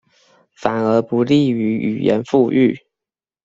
[0.55, 2.87] 反而不利於語言復育